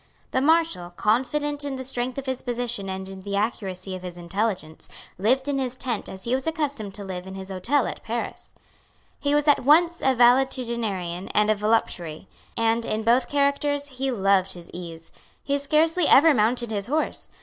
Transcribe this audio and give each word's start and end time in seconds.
The 0.31 0.41
Marshal, 0.41 0.89
confident 0.89 1.63
in 1.63 1.75
the 1.75 1.83
strength 1.83 2.17
of 2.17 2.25
his 2.25 2.41
position 2.41 2.89
and 2.89 3.07
in 3.07 3.19
the 3.19 3.35
accuracy 3.35 3.95
of 3.95 4.01
his 4.01 4.17
intelligence, 4.17 4.89
lived 5.19 5.47
in 5.47 5.59
his 5.59 5.77
tent 5.77 6.09
as 6.09 6.23
he 6.23 6.33
was 6.33 6.47
accustomed 6.47 6.95
to 6.95 7.03
live 7.03 7.27
in 7.27 7.35
his 7.35 7.51
hotel 7.51 7.85
at 7.85 8.01
Paris. 8.01 8.55
He 9.19 9.35
was 9.35 9.47
at 9.47 9.63
once 9.63 10.01
a 10.01 10.15
valetudinarian 10.15 11.29
and 11.35 11.51
a 11.51 11.55
voluptuary; 11.55 12.27
and, 12.57 12.83
in 12.83 13.03
both 13.03 13.29
characters, 13.29 13.89
he 13.89 14.09
loved 14.09 14.53
his 14.53 14.71
ease. 14.73 15.11
He 15.43 15.59
scarcely 15.59 16.07
ever 16.07 16.33
mounted 16.33 16.71
his 16.71 16.87
horse. 16.87 17.29